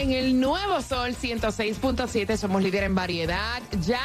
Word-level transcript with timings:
En 0.00 0.12
el 0.12 0.40
nuevo 0.40 0.80
Sol 0.80 1.16
106.7 1.20 2.36
somos 2.36 2.62
líder 2.62 2.84
en 2.84 2.94
variedad. 2.94 3.60
Ya 3.84 4.00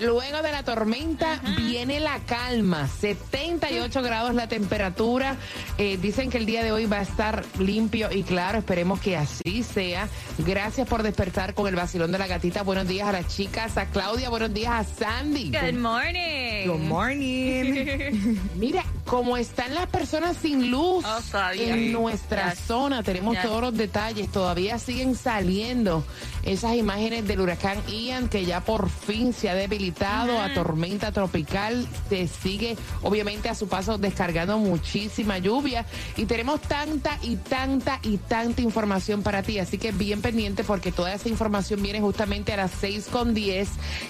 luego 0.00 0.42
de 0.42 0.50
la 0.50 0.64
tormenta 0.64 1.40
viene 1.56 2.00
la 2.00 2.18
calma. 2.20 2.88
78 2.88 4.02
grados 4.02 4.34
la 4.34 4.48
temperatura. 4.48 5.36
Eh, 5.76 5.96
dicen 5.96 6.30
que 6.30 6.38
el 6.38 6.46
día 6.46 6.64
de 6.64 6.72
hoy 6.72 6.86
va 6.86 6.98
a 6.98 7.02
estar 7.02 7.44
limpio 7.58 8.10
y 8.10 8.24
claro. 8.24 8.58
Esperemos 8.58 9.00
que 9.00 9.16
así 9.16 9.62
sea. 9.62 10.08
Gracias 10.38 10.88
por 10.88 11.04
despertar 11.04 11.54
con 11.54 11.68
el 11.68 11.76
vacilón 11.76 12.10
de 12.10 12.18
la 12.18 12.26
gatita. 12.26 12.62
Buenos 12.62 12.88
días 12.88 13.08
a 13.08 13.12
las 13.12 13.28
chicas, 13.28 13.76
a 13.76 13.86
Claudia. 13.86 14.30
Buenos 14.30 14.52
días 14.52 14.72
a 14.72 14.84
Sandy. 14.84 15.52
Good 15.52 15.78
morning. 15.78 16.66
Good 16.66 16.80
morning. 16.80 18.38
Mira, 18.56 18.84
como 19.08 19.36
están 19.38 19.74
las 19.74 19.86
personas 19.86 20.36
sin 20.36 20.70
luz 20.70 21.04
Oh, 21.04 21.18
en 21.54 21.92
nuestra 21.92 22.50
Yes. 22.52 22.60
zona, 22.66 23.02
tenemos 23.02 23.34
Yes. 23.36 23.44
todos 23.44 23.62
los 23.62 23.74
detalles. 23.76 24.30
Todavía 24.30 24.78
siguen 24.78 25.14
saliendo 25.16 26.04
esas 26.44 26.74
imágenes 26.76 27.26
del 27.26 27.40
huracán 27.40 27.78
Ian 27.88 28.28
que 28.28 28.44
ya 28.44 28.60
por 28.60 28.90
fin 28.90 29.32
se 29.32 29.48
ha 29.48 29.54
debilitado 29.54 30.38
a 30.40 30.52
tormenta 30.52 31.10
tropical. 31.10 31.86
Se 32.10 32.28
sigue, 32.28 32.76
obviamente, 33.02 33.48
a 33.48 33.54
su 33.54 33.66
paso 33.68 33.96
descargando 33.96 34.58
muchísima 34.58 35.38
lluvia. 35.38 35.86
Y 36.16 36.26
tenemos 36.26 36.60
tanta 36.60 37.18
y 37.22 37.36
tanta 37.36 38.00
y 38.02 38.18
tanta 38.18 38.60
información 38.60 39.22
para 39.22 39.42
ti. 39.42 39.58
Así 39.58 39.78
que 39.78 39.90
bien 39.92 40.20
pendiente 40.20 40.64
porque 40.64 40.92
toda 40.92 41.14
esa 41.14 41.28
información 41.30 41.82
viene 41.82 42.00
justamente 42.00 42.52
a 42.52 42.58
las 42.58 42.72
6 42.78 43.06
con 43.10 43.32
10. 43.32 43.68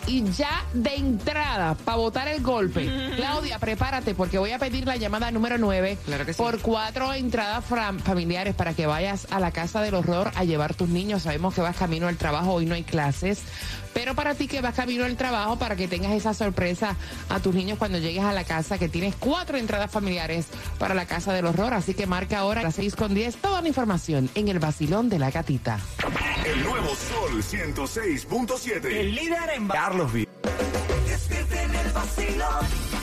Y 0.08 0.24
ya 0.32 0.64
de 0.74 0.96
entrada, 0.96 1.74
para 1.84 1.98
botar 1.98 2.26
el 2.28 2.42
golpe, 2.42 2.90
Claudia, 3.16 3.58
prepárate 3.60 4.14
porque 4.14 4.38
voy 4.38 4.50
a 4.50 4.58
pedir 4.58 4.87
la 4.88 4.96
llamada 4.96 5.30
número 5.30 5.58
9 5.58 5.98
Claro 6.04 6.26
que 6.26 6.32
sí. 6.32 6.38
por 6.38 6.58
cuatro 6.60 7.12
entradas 7.12 7.64
familiares 8.02 8.54
para 8.54 8.74
que 8.74 8.86
vayas 8.86 9.26
a 9.30 9.38
la 9.38 9.52
casa 9.52 9.80
del 9.82 9.94
horror 9.94 10.32
a 10.34 10.44
llevar 10.44 10.74
tus 10.74 10.88
niños. 10.88 11.22
Sabemos 11.22 11.54
que 11.54 11.60
vas 11.60 11.76
camino 11.76 12.08
al 12.08 12.16
trabajo, 12.16 12.52
hoy 12.54 12.66
no 12.66 12.74
hay 12.74 12.82
clases. 12.82 13.40
Pero 13.94 14.14
para 14.14 14.34
ti 14.34 14.46
que 14.48 14.60
vas 14.60 14.74
camino 14.74 15.04
al 15.04 15.16
trabajo, 15.16 15.58
para 15.58 15.74
que 15.74 15.88
tengas 15.88 16.12
esa 16.12 16.32
sorpresa 16.34 16.96
a 17.28 17.40
tus 17.40 17.54
niños 17.54 17.78
cuando 17.78 17.98
llegues 17.98 18.22
a 18.22 18.32
la 18.32 18.44
casa, 18.44 18.78
que 18.78 18.88
tienes 18.88 19.14
cuatro 19.16 19.56
entradas 19.58 19.90
familiares 19.90 20.46
para 20.78 20.94
la 20.94 21.06
casa 21.06 21.32
del 21.32 21.46
horror. 21.46 21.74
Así 21.74 21.94
que 21.94 22.06
marca 22.06 22.38
ahora 22.38 22.60
a 22.60 22.64
las 22.64 22.74
6 22.76 22.94
con 22.96 23.14
10 23.14 23.36
toda 23.36 23.60
la 23.62 23.68
información 23.68 24.30
en 24.34 24.48
el 24.48 24.58
vacilón 24.58 25.08
de 25.08 25.18
la 25.18 25.30
gatita. 25.30 25.78
El 26.44 26.62
nuevo 26.62 26.88
Sol 26.88 27.42
106.7. 27.42 28.84
El 28.86 29.14
líder 29.14 29.50
en 29.56 29.68
Carlos 29.68 30.12
V. 30.12 30.28
Despierta 31.08 31.62
en 31.62 31.74
el 31.74 31.92
vacilón. 31.92 32.97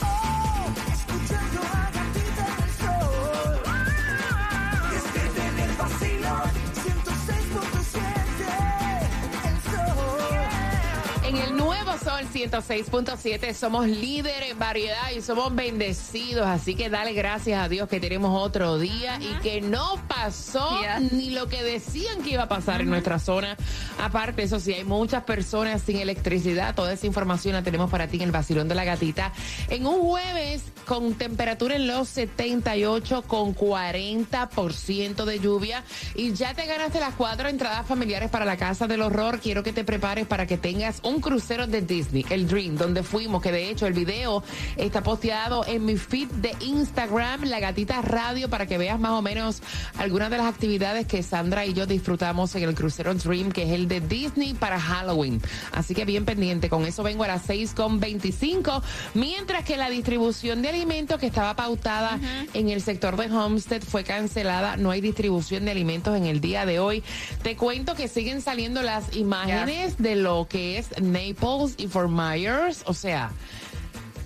Nuevo 11.96 12.04
Sol 12.04 12.26
106.7 12.32 13.54
somos 13.54 13.86
líder 13.86 14.42
en 14.44 14.58
variedad 14.58 15.10
y 15.16 15.22
somos 15.22 15.54
bendecidos, 15.54 16.46
así 16.46 16.74
que 16.74 16.90
dale 16.90 17.12
gracias 17.12 17.62
a 17.62 17.68
Dios 17.68 17.88
que 17.88 18.00
tenemos 18.00 18.40
otro 18.40 18.78
día 18.78 19.18
y 19.20 19.40
que 19.42 19.60
no 19.60 20.00
pasó 20.08 20.80
Yes. 20.80 21.12
ni 21.12 21.30
lo 21.30 21.48
que 21.48 21.62
decían 21.62 22.22
que 22.22 22.30
iba 22.30 22.44
a 22.44 22.48
pasar 22.48 22.80
en 22.80 22.90
nuestra 22.90 23.18
zona. 23.18 23.56
Aparte, 24.02 24.42
eso 24.42 24.60
sí, 24.60 24.72
hay 24.72 24.84
muchas 24.84 25.24
personas 25.24 25.82
sin 25.82 25.98
electricidad, 25.98 26.74
toda 26.74 26.92
esa 26.92 27.06
información 27.06 27.54
la 27.54 27.62
tenemos 27.62 27.90
para 27.90 28.08
ti 28.08 28.16
en 28.16 28.22
el 28.24 28.32
vacilón 28.32 28.68
de 28.68 28.74
la 28.74 28.84
gatita. 28.84 29.32
En 29.68 29.86
un 29.86 30.00
jueves 30.00 30.64
con 30.86 31.14
temperatura 31.14 31.76
en 31.76 31.86
los 31.86 32.08
78 32.08 33.22
con 33.22 33.54
40% 33.54 35.24
de 35.24 35.40
lluvia 35.40 35.82
y 36.14 36.32
ya 36.32 36.54
te 36.54 36.66
ganaste 36.66 37.00
las 37.00 37.14
cuatro 37.14 37.48
entradas 37.48 37.86
familiares 37.86 38.30
para 38.30 38.44
la 38.44 38.56
casa 38.56 38.86
del 38.86 39.02
horror. 39.02 39.40
Quiero 39.40 39.62
que 39.62 39.72
te 39.72 39.84
prepares 39.84 40.26
para 40.26 40.46
que 40.46 40.58
tengas 40.58 41.00
un 41.02 41.20
crucero 41.20 41.66
de 41.66 41.82
Disney, 41.86 42.24
el 42.30 42.46
Dream, 42.46 42.76
donde 42.76 43.02
fuimos, 43.02 43.42
que 43.42 43.52
de 43.52 43.70
hecho 43.70 43.86
el 43.86 43.92
video 43.92 44.42
está 44.76 45.02
posteado 45.02 45.64
en 45.66 45.84
mi 45.84 45.96
feed 45.96 46.28
de 46.28 46.54
Instagram, 46.60 47.44
La 47.44 47.60
Gatita 47.60 48.02
Radio, 48.02 48.48
para 48.50 48.66
que 48.66 48.78
veas 48.78 48.98
más 49.00 49.12
o 49.12 49.22
menos 49.22 49.62
algunas 49.98 50.30
de 50.30 50.38
las 50.38 50.46
actividades 50.46 51.06
que 51.06 51.22
Sandra 51.22 51.64
y 51.64 51.72
yo 51.72 51.86
disfrutamos 51.86 52.54
en 52.54 52.64
el 52.64 52.74
crucero 52.74 53.14
Dream, 53.14 53.52
que 53.52 53.62
es 53.62 53.70
el 53.70 53.88
de 53.88 54.00
Disney 54.00 54.54
para 54.54 54.80
Halloween. 54.80 55.40
Así 55.72 55.94
que 55.94 56.04
bien 56.04 56.24
pendiente, 56.24 56.68
con 56.68 56.84
eso 56.84 57.02
vengo 57.02 57.24
a 57.24 57.28
las 57.28 57.42
6 57.42 57.74
con 57.74 58.00
25, 58.00 58.82
mientras 59.14 59.64
que 59.64 59.76
la 59.76 59.90
distribución 59.90 60.62
de 60.62 60.68
alimentos 60.68 61.18
que 61.18 61.26
estaba 61.26 61.54
pautada 61.54 62.18
en 62.54 62.68
el 62.68 62.82
sector 62.82 63.16
de 63.16 63.34
Homestead 63.34 63.82
fue 63.82 64.04
cancelada, 64.04 64.76
no 64.76 64.90
hay 64.90 65.00
distribución 65.00 65.64
de 65.64 65.70
alimentos 65.70 66.16
en 66.16 66.26
el 66.26 66.40
día 66.40 66.66
de 66.66 66.78
hoy. 66.78 67.02
Te 67.42 67.56
cuento 67.56 67.94
que 67.94 68.08
siguen 68.08 68.42
saliendo 68.42 68.82
las 68.82 69.16
imágenes 69.16 69.98
de 69.98 70.16
lo 70.16 70.46
que 70.48 70.78
es 70.78 70.88
Naples 71.00 71.74
y 71.76 71.88
Fort 71.88 72.10
Myers, 72.10 72.82
o 72.86 72.94
sea, 72.94 73.30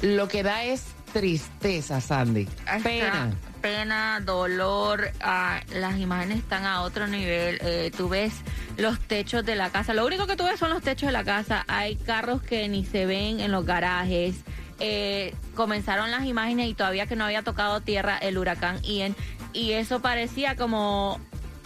lo 0.03 0.29
que 0.29 0.43
da 0.43 0.65
es 0.65 0.85
tristeza, 1.13 2.01
Sandy. 2.01 2.49
Pena. 2.83 3.33
Pena, 3.61 4.21
dolor, 4.25 5.11
ah, 5.21 5.61
las 5.75 5.99
imágenes 5.99 6.39
están 6.39 6.65
a 6.65 6.81
otro 6.81 7.07
nivel. 7.07 7.59
eh, 7.61 7.91
tú 7.95 8.09
ves 8.09 8.33
los 8.79 8.99
techos 9.01 9.45
de 9.45 9.55
la 9.55 9.71
casa. 9.71 9.93
Lo 9.93 10.07
único 10.07 10.27
que 10.27 10.37
tú 10.37 10.45
ves 10.45 10.59
son 10.59 10.71
los 10.71 10.83
techos 10.83 11.09
de 11.09 11.13
la 11.13 11.25
casa. 11.25 11.65
Hay 11.69 11.97
carros 11.97 12.41
que 12.41 12.67
ni 12.69 12.87
se 12.87 13.05
ven 13.05 13.41
en 13.41 13.53
los 13.53 13.67
garajes. 13.67 14.37
Eh, 14.79 15.35
comenzaron 15.55 16.11
las 16.11 16.25
imágenes 16.25 16.69
y 16.69 16.75
todavía 16.75 17.05
que 17.07 17.17
no 17.17 17.25
había 17.25 17.43
tocado 17.43 17.83
tierra 17.83 18.17
el 18.17 18.39
huracán 18.39 18.83
Ian. 18.83 19.15
Y 19.53 19.73
eso 19.73 20.01
parecía 20.01 20.57
como, 20.57 21.21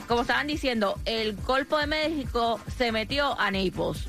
como 0.08 0.22
estaban 0.22 0.48
diciendo, 0.48 0.98
el 1.04 1.36
Golfo 1.36 1.78
de 1.78 1.86
México 1.86 2.58
se 2.76 2.90
metió 2.90 3.38
a 3.38 3.52
Naples. 3.52 4.08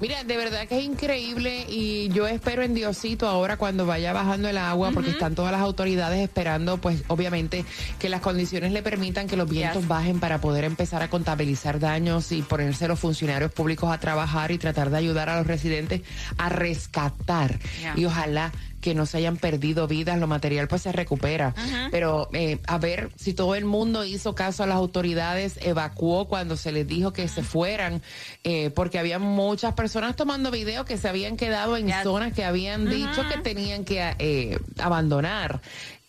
Mira, 0.00 0.24
de 0.24 0.36
verdad 0.36 0.66
que 0.66 0.78
es 0.78 0.84
increíble 0.84 1.66
y 1.68 2.08
yo 2.08 2.26
espero 2.26 2.62
en 2.62 2.72
Diosito 2.74 3.28
ahora 3.28 3.58
cuando 3.58 3.84
vaya 3.84 4.14
bajando 4.14 4.48
el 4.48 4.56
agua, 4.56 4.92
porque 4.94 5.10
están 5.10 5.34
todas 5.34 5.52
las 5.52 5.60
autoridades 5.60 6.20
esperando, 6.20 6.78
pues 6.78 7.02
obviamente 7.08 7.66
que 7.98 8.08
las 8.08 8.22
condiciones 8.22 8.72
le 8.72 8.82
permitan 8.82 9.26
que 9.28 9.36
los 9.36 9.48
vientos 9.48 9.82
Yes. 9.82 9.88
bajen 9.88 10.18
para 10.18 10.40
poder 10.40 10.64
empezar 10.64 11.02
a 11.02 11.10
contabilizar 11.10 11.78
daños 11.80 12.32
y 12.32 12.40
ponerse 12.40 12.88
los 12.88 12.98
funcionarios 12.98 13.52
públicos 13.52 13.92
a 13.92 14.00
trabajar 14.00 14.50
y 14.52 14.58
tratar 14.58 14.88
de 14.88 14.96
ayudar 14.96 15.28
a 15.28 15.36
los 15.36 15.46
residentes 15.46 16.00
a 16.38 16.48
rescatar. 16.48 17.58
Yeah. 17.80 17.94
Y 17.96 18.04
ojalá 18.06 18.52
que 18.80 18.94
no 18.94 19.06
se 19.06 19.18
hayan 19.18 19.36
perdido 19.36 19.86
vidas, 19.86 20.18
lo 20.18 20.26
material 20.26 20.68
pues 20.68 20.82
se 20.82 20.92
recupera. 20.92 21.54
Pero 21.90 22.28
eh, 22.32 22.58
a 22.66 22.78
ver 22.78 23.10
si 23.16 23.34
todo 23.34 23.54
el 23.54 23.64
mundo 23.64 24.04
hizo 24.04 24.34
caso 24.34 24.62
a 24.62 24.66
las 24.66 24.76
autoridades, 24.76 25.58
evacuó 25.62 26.26
cuando 26.28 26.56
se 26.56 26.72
les 26.72 26.86
dijo 26.86 27.12
que 27.12 27.28
se 27.28 27.42
fueran, 27.42 28.02
eh, 28.44 28.70
porque 28.70 28.98
había 28.98 29.18
muchas 29.18 29.74
personas 29.74 30.16
tomando 30.16 30.50
video 30.50 30.84
que 30.84 30.96
se 30.98 31.08
habían 31.08 31.36
quedado 31.36 31.76
en 31.76 31.88
Ya. 31.88 32.02
zonas 32.02 32.32
que 32.32 32.44
habían 32.44 32.88
dicho 32.88 33.28
que 33.28 33.38
tenían 33.38 33.84
que 33.84 34.14
eh, 34.18 34.58
abandonar. 34.78 35.60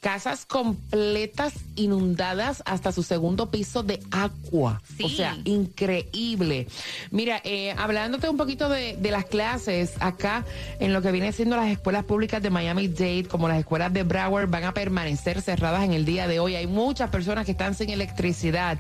Casas 0.02 0.48
completas 0.48 1.54
inundadas 1.76 2.64
hasta 2.66 2.92
su 2.92 3.04
segundo 3.04 3.52
piso 3.52 3.84
de 3.84 4.00
agua. 4.10 4.82
Sí. 4.98 5.04
O 5.04 5.10
sea, 5.10 5.38
increíble. 5.46 6.68
Mira, 7.12 7.40
eh, 7.44 7.76
hablándote 7.78 8.28
un 8.28 8.36
poquito 8.36 8.68
de, 8.68 8.98
de 8.98 9.12
las 9.12 9.26
clases, 9.26 9.94
acá 10.00 10.44
en 10.80 10.92
lo 10.92 11.04
que 11.04 11.12
viene 11.12 11.32
siendo 11.32 11.56
las 11.56 11.70
escuelas 11.70 12.04
públicas 12.04 12.42
de 12.42 12.50
Miami-Dade, 12.50 13.28
como 13.28 13.48
las 13.48 13.60
escuelas 13.60 13.94
de 13.94 14.02
Broward, 14.02 14.50
van 14.50 14.64
a 14.64 14.74
permanecer 14.74 15.40
cerradas 15.44 15.84
en 15.84 15.94
el 15.94 16.04
día 16.04 16.28
de 16.28 16.40
hoy. 16.40 16.56
Hay 16.56 16.66
muchas 16.66 17.12
personas 17.12 17.46
que 17.46 17.52
están 17.52 17.76
sin 17.76 17.92
electricidad, 17.92 18.80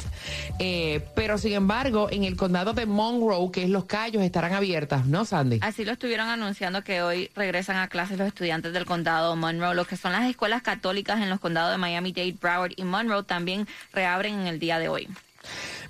eh, 0.57 1.05
pero 1.13 1.37
sin 1.37 1.53
embargo, 1.53 2.09
en 2.09 2.23
el 2.23 2.35
condado 2.35 2.73
de 2.73 2.87
Monroe, 2.87 3.51
que 3.51 3.63
es 3.63 3.69
Los 3.69 3.85
Cayos, 3.85 4.23
estarán 4.23 4.53
abiertas, 4.53 5.05
¿no, 5.05 5.23
Sandy? 5.25 5.59
Así 5.61 5.85
lo 5.85 5.91
estuvieron 5.91 6.29
anunciando 6.29 6.83
que 6.83 7.03
hoy 7.03 7.29
regresan 7.35 7.77
a 7.77 7.89
clases 7.89 8.17
los 8.17 8.27
estudiantes 8.27 8.73
del 8.73 8.85
condado 8.85 9.35
Monroe. 9.35 9.75
Lo 9.75 9.85
que 9.85 9.97
son 9.97 10.13
las 10.13 10.27
escuelas 10.27 10.63
católicas 10.63 11.10
en 11.19 11.29
los 11.29 11.39
condados 11.39 11.71
de 11.71 11.77
Miami-Dade, 11.77 12.37
Broward 12.39 12.73
y 12.75 12.83
Monroe 12.83 13.23
también 13.23 13.67
reabren 13.93 14.39
en 14.39 14.47
el 14.47 14.59
día 14.59 14.79
de 14.79 14.87
hoy. 14.89 15.07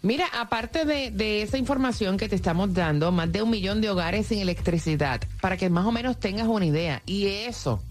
Mira, 0.02 0.26
aparte 0.34 0.86
de, 0.86 1.12
de 1.12 1.44
esa 1.44 1.58
información 1.58 2.18
que 2.18 2.28
te 2.28 2.36
estamos 2.36 2.74
dando, 2.74 3.12
más 3.12 3.32
de 3.32 3.44
un 3.44 3.50
millón 3.52 3.82
de 3.82 3.90
hogares 3.90 4.28
sin 4.28 4.40
electricidad, 4.40 5.22
para 5.42 5.58
que 5.58 5.70
más 5.70 5.86
o 5.86 5.92
menos 5.92 6.20
tengas 6.20 6.48
una 6.48 6.66
idea. 6.66 7.04
Y 7.06 7.28
eso, 7.28 7.84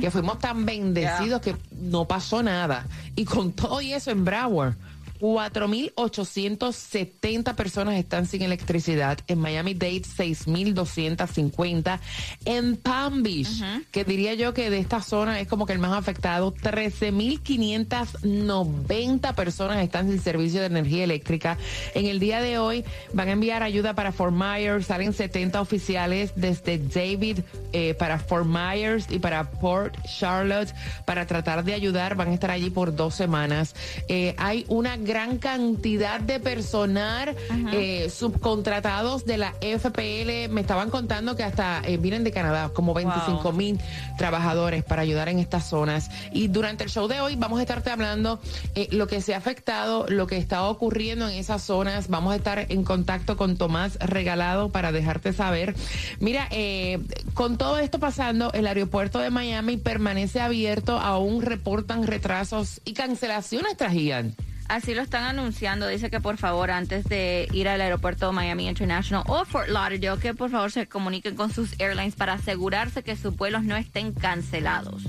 que 0.00 0.10
fuimos 0.10 0.38
tan 0.38 0.66
bendecidos 0.66 1.40
que 1.40 1.54
no 1.70 2.06
pasó 2.06 2.42
nada. 2.42 2.86
Y 3.14 3.24
con 3.24 3.52
todo 3.52 3.80
y 3.80 3.92
eso 3.92 4.10
en 4.10 4.24
Broward. 4.24 4.74
4.870 5.20 7.54
personas 7.54 7.94
están 7.96 8.26
sin 8.26 8.42
electricidad. 8.42 9.20
En 9.28 9.38
Miami-Dade, 9.38 10.02
6.250. 10.02 12.00
En 12.46 12.76
Palm 12.76 13.22
Beach, 13.22 13.62
que 13.90 14.04
diría 14.04 14.32
yo 14.34 14.54
que 14.54 14.70
de 14.70 14.78
esta 14.78 15.02
zona 15.02 15.40
es 15.40 15.48
como 15.48 15.66
que 15.66 15.74
el 15.74 15.78
más 15.78 15.92
afectado, 15.92 16.54
13.590 16.54 19.34
personas 19.34 19.84
están 19.84 20.08
sin 20.08 20.18
servicio 20.20 20.60
de 20.60 20.66
energía 20.66 21.04
eléctrica. 21.04 21.58
En 21.94 22.06
el 22.06 22.18
día 22.18 22.40
de 22.40 22.58
hoy 22.58 22.82
van 23.12 23.28
a 23.28 23.32
enviar 23.32 23.62
ayuda 23.62 23.92
para 23.94 24.12
Fort 24.12 24.34
Myers. 24.34 24.86
Salen 24.86 25.12
70 25.12 25.60
oficiales 25.60 26.32
desde 26.34 26.78
David 26.78 27.40
eh, 27.72 27.92
para 27.94 28.18
Fort 28.18 28.46
Myers 28.46 29.04
y 29.10 29.18
para 29.18 29.50
Port 29.50 29.98
Charlotte 30.06 30.72
para 31.04 31.26
tratar 31.26 31.62
de 31.64 31.74
ayudar. 31.74 32.14
Van 32.14 32.28
a 32.28 32.34
estar 32.34 32.50
allí 32.50 32.70
por 32.70 32.96
dos 32.96 33.14
semanas. 33.14 33.74
Eh, 34.08 34.34
hay 34.38 34.64
una 34.68 34.96
gran 34.96 35.09
cantidad 35.38 36.20
de 36.20 36.38
personal 36.38 37.34
eh, 37.72 38.10
subcontratados 38.10 39.24
de 39.24 39.38
la 39.38 39.54
FPL. 39.60 40.52
Me 40.52 40.60
estaban 40.60 40.88
contando 40.90 41.36
que 41.36 41.42
hasta 41.42 41.82
eh, 41.84 41.96
vienen 41.96 42.22
de 42.22 42.30
Canadá, 42.30 42.70
como 42.72 42.94
25 42.94 43.52
mil 43.52 43.80
trabajadores 44.16 44.84
para 44.84 45.02
ayudar 45.02 45.28
en 45.28 45.38
estas 45.38 45.68
zonas. 45.68 46.10
Y 46.32 46.48
durante 46.48 46.84
el 46.84 46.90
show 46.90 47.08
de 47.08 47.20
hoy 47.20 47.34
vamos 47.36 47.58
a 47.58 47.62
estarte 47.62 47.90
hablando 47.90 48.40
eh, 48.74 48.88
lo 48.92 49.06
que 49.06 49.20
se 49.20 49.34
ha 49.34 49.38
afectado, 49.38 50.06
lo 50.08 50.26
que 50.26 50.36
está 50.36 50.62
ocurriendo 50.64 51.28
en 51.28 51.34
esas 51.34 51.62
zonas. 51.62 52.08
Vamos 52.08 52.32
a 52.32 52.36
estar 52.36 52.66
en 52.68 52.84
contacto 52.84 53.36
con 53.36 53.56
Tomás 53.56 53.98
Regalado 54.00 54.70
para 54.70 54.92
dejarte 54.92 55.32
saber. 55.32 55.74
Mira, 56.20 56.46
eh, 56.50 57.00
con 57.34 57.58
todo 57.58 57.78
esto 57.78 57.98
pasando, 57.98 58.52
el 58.52 58.66
aeropuerto 58.66 59.18
de 59.18 59.30
Miami 59.30 59.76
permanece 59.76 60.40
abierto. 60.40 60.98
Aún 60.98 61.42
reportan 61.42 62.06
retrasos 62.06 62.80
y 62.84 62.92
cancelaciones 62.92 63.76
tras 63.76 63.94
Ian. 63.94 64.36
Así 64.70 64.94
lo 64.94 65.02
están 65.02 65.24
anunciando. 65.24 65.88
Dice 65.88 66.10
que 66.10 66.20
por 66.20 66.36
favor, 66.36 66.70
antes 66.70 67.04
de 67.04 67.48
ir 67.52 67.68
al 67.68 67.80
aeropuerto 67.80 68.32
Miami 68.32 68.68
International 68.68 69.24
o 69.26 69.44
Fort 69.44 69.68
Lauderdale, 69.68 70.20
que 70.20 70.32
por 70.32 70.48
favor 70.48 70.70
se 70.70 70.86
comuniquen 70.86 71.34
con 71.34 71.52
sus 71.52 71.74
airlines 71.80 72.14
para 72.14 72.34
asegurarse 72.34 73.02
que 73.02 73.16
sus 73.16 73.36
vuelos 73.36 73.64
no 73.64 73.74
estén 73.74 74.12
cancelados. 74.12 75.02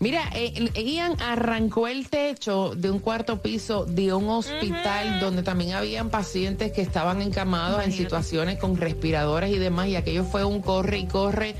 Mira, 0.00 0.22
eh, 0.34 0.70
Ian 0.74 1.16
arrancó 1.22 1.88
el 1.88 2.10
techo 2.10 2.74
de 2.76 2.90
un 2.90 2.98
cuarto 2.98 3.40
piso 3.40 3.86
de 3.86 4.12
un 4.12 4.28
hospital 4.28 5.18
donde 5.18 5.42
también 5.42 5.72
habían 5.72 6.10
pacientes 6.10 6.70
que 6.72 6.82
estaban 6.82 7.22
encamados 7.22 7.82
en 7.82 7.92
situaciones 7.92 8.58
con 8.58 8.76
respiradores 8.76 9.50
y 9.50 9.58
demás, 9.58 9.88
y 9.88 9.96
aquello 9.96 10.24
fue 10.24 10.44
un 10.44 10.60
corre 10.60 10.98
y 10.98 11.06
corre, 11.06 11.54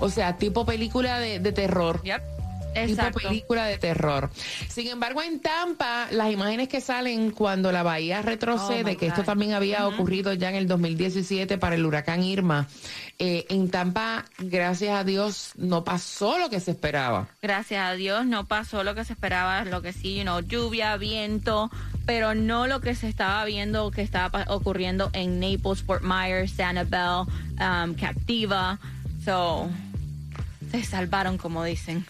o 0.00 0.08
sea, 0.08 0.38
tipo 0.38 0.64
película 0.64 1.18
de, 1.18 1.40
de 1.40 1.52
terror. 1.52 2.02
Yep. 2.02 2.35
Tipo 2.76 3.00
Exacto. 3.00 3.20
película 3.20 3.66
de 3.66 3.78
terror. 3.78 4.30
Sin 4.68 4.88
embargo, 4.88 5.22
en 5.22 5.40
Tampa, 5.40 6.08
las 6.10 6.30
imágenes 6.30 6.68
que 6.68 6.80
salen 6.80 7.30
cuando 7.30 7.72
la 7.72 7.82
bahía 7.82 8.22
retrocede, 8.22 8.92
Oh, 8.92 8.96
que 8.98 9.06
esto 9.06 9.24
también 9.24 9.54
había 9.54 9.86
ocurrido 9.86 10.32
ya 10.34 10.50
en 10.50 10.56
el 10.56 10.68
2017 10.68 11.58
para 11.58 11.74
el 11.76 11.84
huracán 11.86 12.22
Irma, 12.22 12.68
eh, 13.18 13.46
en 13.48 13.70
Tampa, 13.70 14.24
gracias 14.38 14.94
a 14.98 15.04
Dios, 15.04 15.52
no 15.56 15.84
pasó 15.84 16.38
lo 16.38 16.50
que 16.50 16.60
se 16.60 16.72
esperaba. 16.72 17.28
Gracias 17.40 17.82
a 17.82 17.92
Dios 17.94 18.26
no 18.26 18.46
pasó 18.46 18.84
lo 18.84 18.94
que 18.94 19.04
se 19.04 19.14
esperaba, 19.14 19.64
lo 19.64 19.82
que 19.82 19.92
sí, 19.92 20.16
you 20.16 20.22
know, 20.22 20.40
lluvia, 20.40 20.96
viento, 20.96 21.70
pero 22.04 22.34
no 22.34 22.66
lo 22.66 22.80
que 22.80 22.94
se 22.94 23.08
estaba 23.08 23.44
viendo 23.44 23.90
que 23.90 24.02
estaba 24.02 24.44
ocurriendo 24.48 25.10
en 25.12 25.40
Naples, 25.40 25.82
Fort 25.82 26.02
Myers, 26.02 26.52
Sanibel, 26.52 27.26
um, 27.58 27.94
Captiva. 27.94 28.78
So, 29.24 29.68
se 30.70 30.84
salvaron, 30.84 31.38
como 31.38 31.64
dicen. 31.64 32.04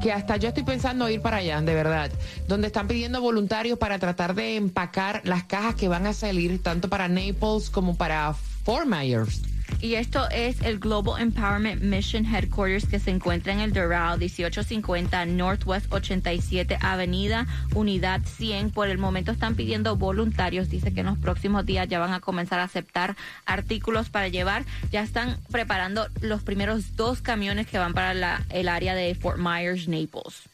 que 0.00 0.12
hasta 0.12 0.38
yo 0.38 0.48
estoy 0.48 0.62
pensando 0.62 1.08
ir 1.10 1.20
para 1.20 1.38
allá, 1.38 1.60
de 1.60 1.74
verdad, 1.74 2.10
donde 2.48 2.68
están 2.68 2.88
pidiendo 2.88 3.20
voluntarios 3.20 3.78
para 3.78 3.98
tratar 3.98 4.34
de 4.34 4.56
empacar 4.56 5.20
las 5.24 5.44
cajas 5.44 5.74
que 5.74 5.88
van 5.88 6.06
a 6.06 6.14
salir 6.14 6.62
tanto 6.62 6.88
para 6.88 7.06
Naples 7.08 7.68
como 7.68 7.94
para 7.96 8.32
Fort 8.64 8.86
Myers. 8.86 9.42
Y 9.80 9.94
esto 9.94 10.28
es 10.30 10.60
el 10.62 10.78
Global 10.78 11.20
Empowerment 11.20 11.80
Mission 11.82 12.26
Headquarters 12.26 12.86
que 12.86 12.98
se 12.98 13.10
encuentra 13.10 13.52
en 13.52 13.60
el 13.60 13.72
Doral 13.72 14.18
1850 14.18 15.24
Northwest 15.26 15.86
87 15.90 16.78
Avenida 16.80 17.46
Unidad 17.74 18.20
100. 18.24 18.70
Por 18.72 18.88
el 18.88 18.98
momento 18.98 19.32
están 19.32 19.54
pidiendo 19.54 19.96
voluntarios. 19.96 20.68
Dice 20.68 20.92
que 20.92 21.00
en 21.00 21.06
los 21.06 21.18
próximos 21.18 21.64
días 21.64 21.88
ya 21.88 21.98
van 21.98 22.12
a 22.12 22.20
comenzar 22.20 22.60
a 22.60 22.64
aceptar 22.64 23.16
artículos 23.46 24.10
para 24.10 24.28
llevar. 24.28 24.64
Ya 24.90 25.02
están 25.02 25.38
preparando 25.50 26.06
los 26.20 26.42
primeros 26.42 26.96
dos 26.96 27.22
camiones 27.22 27.66
que 27.66 27.78
van 27.78 27.94
para 27.94 28.12
la, 28.12 28.44
el 28.50 28.68
área 28.68 28.94
de 28.94 29.14
Fort 29.14 29.38
Myers, 29.38 29.88
Naples. 29.88 30.49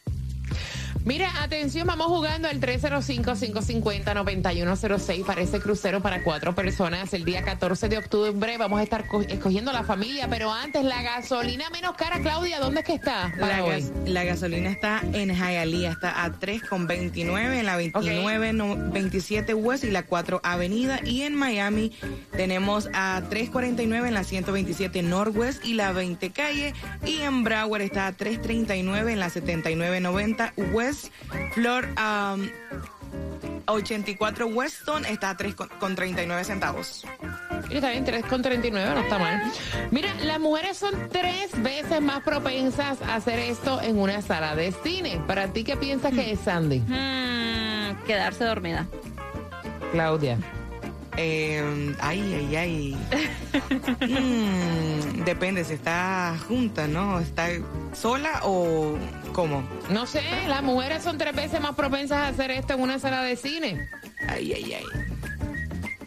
Mira, 1.06 1.30
atención, 1.44 1.86
vamos 1.86 2.08
jugando 2.08 2.48
el 2.48 2.60
305-550-9106 2.60 5.24
para 5.24 5.40
ese 5.40 5.60
crucero 5.60 6.02
para 6.02 6.24
cuatro 6.24 6.52
personas 6.52 7.14
el 7.14 7.24
día 7.24 7.44
14 7.44 7.88
de 7.88 7.98
octubre. 7.98 8.58
Vamos 8.58 8.80
a 8.80 8.82
estar 8.82 9.06
co- 9.06 9.22
escogiendo 9.22 9.72
la 9.72 9.84
familia, 9.84 10.26
pero 10.28 10.52
antes 10.52 10.82
la 10.82 11.00
gasolina 11.02 11.70
menos 11.70 11.94
cara, 11.96 12.18
Claudia, 12.22 12.58
¿dónde 12.58 12.80
es 12.80 12.86
que 12.86 12.94
está? 12.94 13.32
para 13.38 13.58
La, 13.58 13.64
hoy? 13.64 13.80
gas- 13.82 13.92
la 14.04 14.24
gasolina 14.24 14.68
está 14.68 15.00
en 15.12 15.32
Hialeah, 15.32 15.92
está 15.92 16.24
a 16.24 16.32
3,29 16.32 17.60
en 17.60 17.66
la 17.66 17.76
29, 17.76 18.52
no- 18.52 18.74
27 18.76 19.54
West 19.54 19.84
y 19.84 19.92
la 19.92 20.02
4 20.02 20.40
Avenida. 20.42 20.98
Y 21.04 21.22
en 21.22 21.36
Miami 21.36 21.92
tenemos 22.36 22.88
a 22.94 23.22
3,49 23.30 24.08
en 24.08 24.14
la 24.14 24.24
127 24.24 25.04
Northwest 25.04 25.64
y 25.64 25.74
la 25.74 25.92
20 25.92 26.32
Calle. 26.32 26.74
Y 27.04 27.18
en 27.18 27.44
Broward 27.44 27.82
está 27.82 28.08
a 28.08 28.12
3,39 28.12 29.12
en 29.12 29.20
la 29.20 29.30
7990 29.30 30.52
West. 30.72 30.95
Flor 31.52 31.86
um, 31.98 32.48
84 33.66 34.46
Weston 34.46 35.04
está 35.06 35.30
a 35.30 35.36
3,39 35.36 36.44
centavos. 36.44 37.04
Mira, 37.68 37.74
Está 37.74 37.90
bien, 37.90 38.06
3,39, 38.06 38.70
no 38.70 39.00
está 39.00 39.18
mal. 39.18 39.52
Mira, 39.90 40.14
las 40.22 40.40
mujeres 40.40 40.76
son 40.76 41.08
tres 41.10 41.50
veces 41.62 42.00
más 42.00 42.22
propensas 42.22 43.02
a 43.02 43.16
hacer 43.16 43.38
esto 43.38 43.80
en 43.82 43.98
una 43.98 44.22
sala 44.22 44.54
de 44.54 44.72
cine. 44.72 45.20
¿Para 45.26 45.48
ti 45.48 45.64
qué 45.64 45.76
piensas 45.76 46.12
que 46.12 46.32
es, 46.32 46.40
Sandy? 46.40 46.78
Hmm, 46.80 48.04
quedarse 48.06 48.44
dormida. 48.44 48.86
Claudia. 49.92 50.38
Eh, 51.16 51.94
ay, 52.00 52.34
ay, 52.34 52.56
ay. 52.56 52.96
Mm, 54.06 55.24
depende 55.24 55.64
si 55.64 55.74
está 55.74 56.36
junta, 56.46 56.86
¿no? 56.86 57.20
¿Está 57.20 57.48
sola 57.92 58.40
o 58.44 58.96
cómo? 59.32 59.66
No 59.90 60.06
sé, 60.06 60.22
las 60.48 60.62
mujeres 60.62 61.02
son 61.02 61.18
tres 61.18 61.34
veces 61.34 61.60
más 61.60 61.74
propensas 61.74 62.18
a 62.18 62.28
hacer 62.28 62.50
esto 62.50 62.74
en 62.74 62.80
una 62.80 62.98
sala 62.98 63.22
de 63.22 63.36
cine. 63.36 63.88
Ay, 64.28 64.52
ay, 64.52 64.74
ay. 64.74 64.84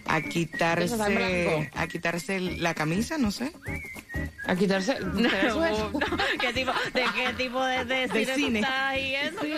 A 0.05 0.21
quitarse, 0.21 1.69
a 1.75 1.87
quitarse 1.87 2.39
la 2.39 2.73
camisa, 2.73 3.17
no 3.17 3.31
sé. 3.31 3.51
A 4.49 4.55
quitarse. 4.55 4.97
¿Qué 6.39 6.53
tipo, 6.53 6.71
¿De 6.93 7.03
qué 7.15 7.33
tipo 7.37 7.63
de, 7.63 7.85
de, 7.85 8.07
De 8.07 8.25
cine, 8.25 8.35
cine. 8.35 8.59
estás 8.61 8.95
eso, 8.97 9.41
Sí? 9.41 9.53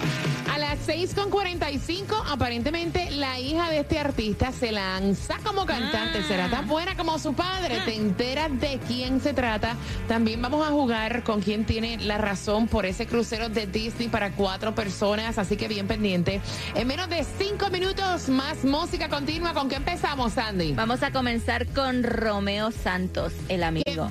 A 0.51 0.57
las 0.57 0.88
6.45, 0.88 2.24
aparentemente 2.27 3.10
la 3.12 3.39
hija 3.39 3.69
de 3.69 3.79
este 3.79 4.00
artista 4.00 4.51
se 4.51 4.72
lanza 4.72 5.38
como 5.43 5.65
cantante. 5.65 6.24
Será 6.24 6.50
tan 6.50 6.67
buena 6.67 6.98
como 6.98 7.17
su 7.17 7.33
padre. 7.33 7.79
Te 7.86 7.95
enteras 7.95 8.50
de 8.60 8.79
quién 8.88 9.22
se 9.22 9.33
trata. 9.33 9.75
También 10.07 10.41
vamos 10.41 10.67
a 10.67 10.72
jugar 10.72 11.24
con 11.24 11.41
quién 11.41 11.65
tiene 11.65 11.98
la 11.98 12.17
razón 12.17 12.67
por 12.67 12.86
ese 12.86 13.07
crucero 13.07 13.50
de 13.50 13.67
Disney 13.67 14.10
para 14.10 14.33
cuatro 14.33 14.75
personas. 14.75 15.38
Así 15.38 15.55
que 15.55 15.67
bien 15.67 15.88
pendiente. 15.88 16.41
En 16.75 16.88
menos 16.88 17.10
de 17.10 17.25
cinco 17.39 17.69
minutos 17.69 18.29
más 18.29 18.63
música 18.63 19.10
continua. 19.10 19.53
¿Con 19.53 19.69
qué 19.69 19.75
empezamos, 19.75 20.38
Sandy? 20.45 20.73
Vamos 20.73 21.03
a 21.03 21.12
comenzar 21.12 21.67
con 21.67 22.03
Romeo 22.03 22.71
Santos, 22.71 23.33
el 23.50 23.63
amigo. 23.63 24.09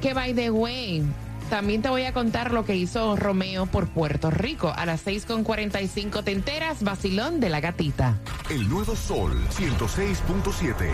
que 0.00 0.14
by 0.14 0.34
the 0.34 0.50
way. 0.50 1.02
También 1.50 1.82
te 1.82 1.90
voy 1.90 2.04
a 2.04 2.12
contar 2.14 2.52
lo 2.52 2.64
que 2.64 2.74
hizo 2.74 3.16
Romeo 3.16 3.66
por 3.66 3.88
Puerto 3.88 4.30
Rico. 4.30 4.72
A 4.74 4.86
las 4.86 5.04
6.45 5.06 6.24
te 6.24 6.32
enteras, 6.32 6.82
vacilón 6.82 7.38
de 7.38 7.50
la 7.50 7.60
gatita. 7.60 8.16
El 8.50 8.66
nuevo 8.68 8.96
Sol 8.96 9.38
106.7. 9.50 10.88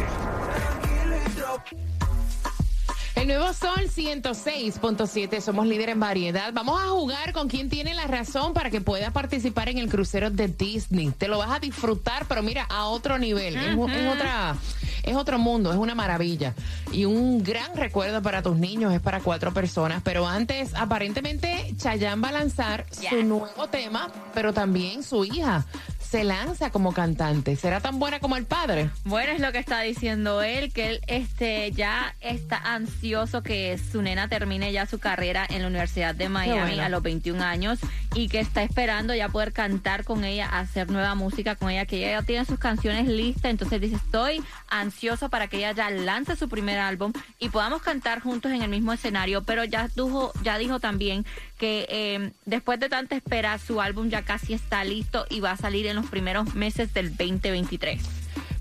El 3.17 3.27
nuevo 3.27 3.53
Sol 3.53 3.89
106.7, 3.95 5.41
somos 5.41 5.67
líder 5.67 5.91
en 5.91 6.01
variedad. 6.01 6.53
Vamos 6.53 6.81
a 6.81 6.87
jugar 6.89 7.33
con 7.33 7.49
quien 7.49 7.69
tiene 7.69 7.93
la 7.95 8.07
razón 8.07 8.53
para 8.55 8.71
que 8.71 8.81
puedas 8.81 9.13
participar 9.13 9.69
en 9.69 9.79
el 9.79 9.89
crucero 9.89 10.31
de 10.31 10.49
Disney. 10.49 11.11
Te 11.17 11.29
lo 11.29 11.39
vas 11.39 11.51
a 11.51 11.59
disfrutar, 11.59 12.25
pero 12.29 12.43
mira, 12.43 12.65
a 12.71 12.87
otro 12.87 13.19
nivel. 13.19 13.55
u- 13.77 13.89
es 13.89 14.07
otra, 14.17 14.57
es 15.03 15.17
otro 15.17 15.39
mundo, 15.39 15.73
es 15.73 15.79
una 15.79 15.95
maravilla. 15.95 16.55
Y 16.93 17.05
un 17.05 17.43
gran 17.43 17.77
recuerdo 17.77 18.23
para 18.23 18.43
tus 18.43 18.57
niños, 18.57 18.93
es 18.93 19.01
para 19.01 19.21
cuatro 19.21 19.53
personas. 19.53 20.03
Pero 20.03 20.27
antes, 20.27 20.75
aparentemente, 20.75 21.75
Chayanne 21.77 22.23
va 22.23 22.29
a 22.29 22.33
lanzar 22.33 22.87
su 22.91 23.23
nuevo 23.23 23.69
tema, 23.69 24.11
pero 24.35 24.53
también 24.53 25.03
su 25.03 25.25
hija 25.25 25.67
se 26.11 26.25
lanza 26.25 26.71
como 26.71 26.93
cantante. 26.93 27.55
¿Será 27.55 27.81
tan 27.81 28.01
buena 28.01 28.19
como 28.19 28.37
el 28.37 28.45
padre? 28.45 28.91
Bueno, 29.05 29.33
es 29.33 29.41
lo 29.41 29.53
que 29.53 29.59
está 29.59 29.81
diciendo 29.83 30.43
él, 30.43 30.73
que 30.73 30.91
él 30.91 31.01
este, 31.07 31.71
ya 31.71 32.17
está 32.21 32.57
ansioso 32.57 33.45
que 33.45 33.79
su 33.79 34.03
nena 34.03 34.29
termine 34.29 34.73
ya 34.73 34.87
su 34.87 34.99
carrera 34.99 35.47
en 35.49 35.63
la 35.63 35.69
Universidad 35.69 36.17
de 36.17 36.29
Miami 36.29 36.73
bueno. 36.73 36.83
a 36.83 36.89
los 36.89 37.03
21 37.03 37.41
años 37.45 37.79
y 38.15 38.29
que 38.29 38.41
está 38.41 38.63
esperando 38.63 39.15
ya 39.15 39.29
poder 39.29 39.53
cantar 39.53 40.05
con 40.05 40.25
ella, 40.25 40.47
hacer 40.47 40.91
nueva 40.91 41.15
música 41.15 41.55
con 41.55 41.71
ella, 41.71 41.87
que 41.87 41.99
ella 41.99 42.21
ya 42.21 42.23
tiene 42.23 42.45
sus 42.45 42.59
canciones 42.59 43.07
listas, 43.07 43.51
entonces 43.51 43.81
dice, 43.81 43.97
estoy 43.97 44.43
ansioso 44.69 45.29
para 45.29 45.49
que 45.49 45.59
ella 45.59 45.73
ya 45.73 45.91
lance 45.91 46.37
su 46.37 46.49
primer 46.49 46.79
álbum 46.79 47.13
y 47.39 47.51
podamos 47.51 47.83
cantar 47.83 48.21
juntos 48.21 48.53
en 48.53 48.63
el 48.63 48.71
mismo 48.71 48.93
escenario, 48.93 49.43
pero 49.45 49.65
ya 49.65 49.89
dijo, 49.95 50.33
ya 50.43 50.59
dijo 50.59 50.81
también 50.81 51.25
que 51.59 51.87
eh, 51.89 52.33
después 52.47 52.81
de 52.81 52.89
tanta 52.89 53.15
espera 53.15 53.59
su 53.59 53.81
álbum 53.81 54.09
ya 54.09 54.23
casi 54.23 54.55
está 54.55 54.83
listo 54.85 55.27
y 55.31 55.41
va 55.41 55.53
a 55.53 55.57
salir 55.57 55.87
en 55.87 55.97
los 55.97 56.07
primeros 56.07 56.55
meses 56.55 56.93
del 56.93 57.11
2023. 57.11 58.01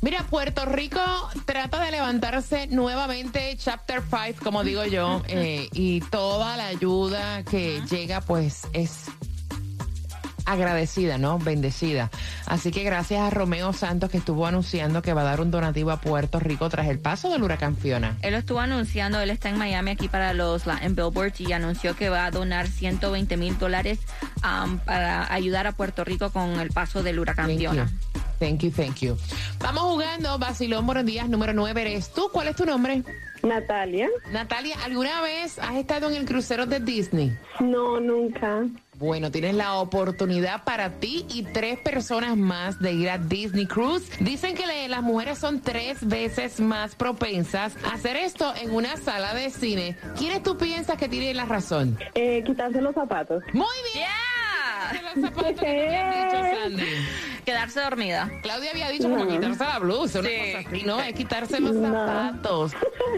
Mira, 0.02 0.26
Puerto 0.30 0.66
Rico 0.66 1.02
trata 1.44 1.84
de 1.84 1.92
levantarse 1.92 2.68
nuevamente, 2.68 3.56
Chapter 3.58 4.02
5, 4.02 4.42
como 4.42 4.64
digo 4.64 4.86
yo, 4.86 5.22
eh, 5.28 5.68
y 5.74 6.00
toda 6.00 6.56
la 6.56 6.68
ayuda 6.68 7.44
que 7.44 7.82
llega, 7.90 8.22
pues 8.22 8.68
es 8.72 9.08
agradecida, 10.46 11.18
¿no? 11.18 11.40
Bendecida. 11.40 12.10
Así 12.46 12.72
que 12.72 12.84
gracias 12.84 13.22
a 13.22 13.30
Romeo 13.30 13.74
Santos 13.74 14.10
que 14.10 14.18
estuvo 14.18 14.46
anunciando 14.46 15.02
que 15.02 15.14
va 15.14 15.22
a 15.22 15.26
dar 15.26 15.42
un 15.42 15.52
donativo 15.52 15.92
a 15.92 16.02
Puerto 16.02 16.40
Rico 16.40 16.70
tras 16.70 16.88
el 16.88 17.00
paso 17.00 17.30
del 17.30 17.44
huracán 17.44 17.76
Fiona. 17.76 18.18
Él 18.22 18.34
lo 18.34 18.40
estuvo 18.40 18.60
anunciando, 18.60 19.20
él 19.20 19.30
está 19.30 19.50
en 19.50 19.58
Miami 19.58 19.92
aquí 19.92 20.08
para 20.08 20.34
los 20.34 20.66
Latin 20.66 20.96
Billboards 20.96 21.42
y 21.42 21.52
anunció 21.54 21.96
que 21.96 22.10
va 22.10 22.26
a 22.26 22.32
donar 22.32 22.68
120 22.68 23.38
mil 23.38 23.58
dólares 23.58 24.00
um, 24.44 24.80
para 24.80 25.32
ayudar 25.34 25.68
a 25.68 25.72
Puerto 25.72 26.04
Rico 26.04 26.32
con 26.32 26.60
el 26.60 26.70
paso 26.70 27.04
del 27.04 27.20
huracán 27.20 27.48
Thank 27.48 27.60
you. 27.60 27.72
Fiona. 27.72 27.92
Thank 28.40 28.62
you, 28.62 28.72
thank 28.72 28.96
you. 29.00 29.18
Vamos 29.60 29.84
jugando, 29.84 30.38
Basilón, 30.40 30.86
buenos 30.86 31.06
días, 31.06 31.28
número 31.28 31.54
9 31.54 31.82
eres 31.82 32.14
tú. 32.14 32.30
¿Cuál 32.32 32.48
es 32.48 32.56
tu 32.56 32.66
nombre? 32.66 33.04
Natalia. 33.44 34.10
Natalia, 34.32 34.76
¿alguna 34.84 35.22
vez 35.22 35.60
has 35.60 35.76
estado 35.76 36.10
en 36.10 36.16
el 36.16 36.26
crucero 36.26 36.66
de 36.66 36.80
Disney? 36.80 37.38
No, 37.60 38.00
nunca. 38.00 38.64
Bueno, 39.00 39.32
tienes 39.32 39.56
la 39.56 39.76
oportunidad 39.76 40.66
para 40.66 40.90
ti 41.00 41.26
y 41.30 41.44
tres 41.44 41.80
personas 41.80 42.36
más 42.36 42.80
de 42.80 42.92
ir 42.92 43.10
a 43.10 43.18
Disney 43.18 43.66
Cruise. 43.66 44.04
Dicen 44.20 44.56
que 44.56 44.68
le- 44.68 44.90
las 44.90 45.02
mujeres 45.02 45.38
son 45.40 45.62
tres 45.62 46.06
veces 46.06 46.60
más 46.60 46.96
propensas 46.96 47.78
a 47.86 47.94
hacer 47.94 48.18
esto 48.18 48.54
en 48.62 48.72
una 48.76 48.98
sala 48.98 49.34
de 49.34 49.52
cine. 49.52 49.96
¿Quiénes 50.18 50.44
tú 50.44 50.58
piensas 50.58 50.98
que 50.98 51.08
tienen 51.08 51.38
la 51.38 51.46
razón? 51.46 51.98
Eh, 52.14 52.44
quitarse 52.46 52.82
los 52.82 52.94
zapatos. 52.94 53.42
Muy 53.54 53.66
bien. 53.94 54.06
Yeah. 54.06 55.02
Los 55.16 55.24
zapatos 55.30 55.44
que 55.52 55.54
te 55.54 55.88
habían 55.98 56.12
dicho, 56.12 56.60
Sandy. 56.62 56.84
Quedarse 57.50 57.80
dormida. 57.82 58.30
Claudia 58.44 58.72
había 58.72 58.90
dicho 58.90 59.10
como 59.10 59.28
quitarse 59.28 59.64
la 59.64 59.80
blusa, 59.80 60.20
una 60.20 60.30
Sí. 60.30 60.36
cosa 60.54 60.70
así, 60.70 60.84
¿no? 60.84 61.00
Es 61.02 61.14
quitarse 61.14 61.60
los 61.60 61.76
zapatos. 61.76 62.72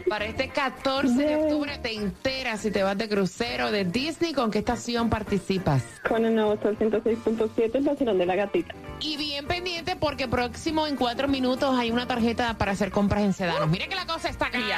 Para 0.09 0.25
este 0.25 0.47
14 0.49 1.13
de 1.15 1.35
octubre 1.35 1.77
te 1.79 1.93
enteras 1.93 2.61
si 2.61 2.71
te 2.71 2.81
vas 2.83 2.97
de 2.97 3.09
crucero 3.09 3.71
de 3.71 3.83
Disney, 3.85 4.33
¿con 4.33 4.49
qué 4.51 4.59
estación 4.59 5.09
participas? 5.09 5.83
Con 6.07 6.25
el 6.25 6.35
nuevo 6.35 6.57
Sol 6.61 6.77
106.7, 6.77 7.71
el 7.75 7.83
vacilón 7.83 8.17
de 8.17 8.25
la 8.25 8.35
gatita. 8.35 8.73
Y 9.01 9.17
bien 9.17 9.47
pendiente 9.47 9.95
porque 9.95 10.27
próximo 10.27 10.85
en 10.87 10.95
cuatro 10.95 11.27
minutos 11.27 11.77
hay 11.77 11.91
una 11.91 12.07
tarjeta 12.07 12.57
para 12.57 12.71
hacer 12.71 12.91
compras 12.91 13.23
en 13.23 13.33
Sedanos. 13.33 13.67
Mira 13.69 13.87
que 13.87 13.95
la 13.95 14.05
cosa 14.05 14.29
está 14.29 14.49
cara. 14.49 14.63
Yes. 14.65 14.75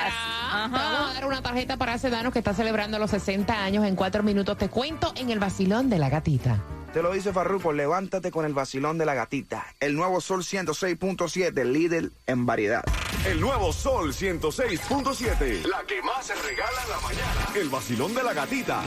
Ajá. 0.51 0.67
Te 0.69 0.77
vamos 0.95 1.11
a 1.11 1.13
dar 1.13 1.25
una 1.25 1.41
tarjeta 1.41 1.77
para 1.77 1.97
Sedanos 1.97 2.31
que 2.33 2.39
está 2.39 2.53
celebrando 2.53 2.97
los 2.99 3.11
60 3.11 3.63
años 3.63 3.85
en 3.85 3.95
cuatro 3.95 4.23
minutos. 4.23 4.57
Te 4.57 4.69
cuento 4.69 5.13
en 5.15 5.29
el 5.29 5.39
vacilón 5.39 5.89
de 5.89 5.99
la 5.99 6.09
gatita. 6.09 6.57
Te 6.93 7.01
lo 7.01 7.11
dice 7.11 7.33
Farruko, 7.33 7.73
levántate 7.73 8.29
con 8.29 8.45
el 8.45 8.53
vacilón 8.53 8.99
de 8.99 9.05
la 9.07 9.15
gatita. 9.15 9.65
El 9.79 9.95
nuevo 9.95 10.21
Sol 10.21 10.43
106.7, 10.43 11.63
líder 11.65 12.11
en 12.27 12.45
variedad. 12.45 12.83
El 13.25 13.41
nuevo 13.41 13.73
Sol 13.73 14.13
106.7. 14.13 15.65
La 15.65 15.83
que 15.87 16.03
más 16.03 16.27
se 16.27 16.35
regala 16.35 16.83
en 16.83 16.89
la 16.91 16.99
mañana. 16.99 17.47
El 17.55 17.69
vacilón 17.69 18.13
de 18.13 18.21
la 18.21 18.33
gatita. 18.33 18.83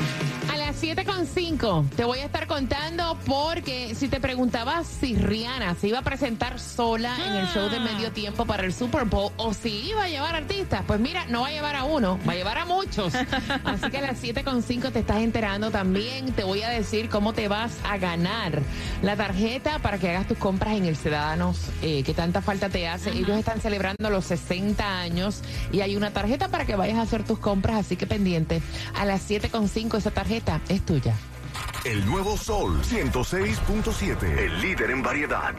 A 0.48 0.56
las 0.56 0.65
7.5 0.80 1.88
te 1.97 2.04
voy 2.04 2.18
a 2.18 2.26
estar 2.26 2.47
contando 2.47 3.18
porque 3.25 3.95
si 3.95 4.09
te 4.09 4.21
preguntabas 4.21 4.87
si 4.87 5.16
Rihanna 5.16 5.75
se 5.75 5.88
iba 5.88 6.00
a 6.00 6.02
presentar 6.02 6.61
sola 6.61 7.16
en 7.26 7.33
el 7.35 7.47
show 7.49 7.71
de 7.71 7.80
medio 7.80 8.12
tiempo 8.12 8.45
para 8.45 8.64
el 8.64 8.75
Super 8.75 9.06
Bowl 9.06 9.33
o 9.38 9.54
si 9.54 9.88
iba 9.88 10.04
a 10.04 10.09
llevar 10.09 10.35
artistas, 10.35 10.83
pues 10.87 11.00
mira, 11.00 11.25
no 11.26 11.40
va 11.40 11.49
a 11.49 11.50
llevar 11.52 11.76
a 11.76 11.85
uno, 11.85 12.18
va 12.28 12.33
a 12.33 12.37
llevar 12.37 12.59
a 12.59 12.66
muchos. 12.66 13.14
Así 13.64 13.90
que 13.90 13.99
a 13.99 14.02
las 14.02 14.23
7.5 14.23 14.92
te 14.92 14.99
estás 14.99 15.18
enterando 15.18 15.71
también. 15.71 16.33
Te 16.33 16.45
voy 16.45 16.62
a 16.62 16.68
decir 16.68 17.09
cómo 17.09 17.33
te 17.33 17.49
vas 17.49 17.78
a 17.85 17.97
ganar 17.97 18.61
la 19.02 19.16
tarjeta 19.16 19.78
para 19.78 19.99
que 19.99 20.11
hagas 20.11 20.28
tus 20.28 20.37
compras 20.37 20.75
en 20.75 20.85
el 20.85 20.97
Ciudadanos, 20.97 21.59
eh, 21.80 22.02
que 22.02 22.12
tanta 22.12 22.42
falta 22.42 22.68
te 22.68 22.87
hace. 22.87 23.11
Ellos 23.11 23.38
están 23.38 23.62
celebrando 23.62 24.11
los 24.11 24.26
60 24.26 25.00
años 25.00 25.40
y 25.73 25.80
hay 25.80 25.97
una 25.97 26.11
tarjeta 26.11 26.49
para 26.49 26.66
que 26.66 26.76
vayas 26.76 26.99
a 26.99 27.02
hacer 27.02 27.25
tus 27.25 27.38
compras, 27.38 27.76
así 27.76 27.97
que 27.97 28.06
pendiente. 28.06 28.61
A 28.95 29.06
las 29.06 29.30
7.5 29.30 29.97
esa 29.97 30.11
tarjeta 30.11 30.61
es 30.68 30.85
tuya. 30.85 31.14
El 31.85 32.04
nuevo 32.04 32.37
Sol 32.37 32.82
106.7. 32.82 34.38
El 34.38 34.61
líder 34.61 34.90
en 34.90 35.02
variedad. 35.02 35.54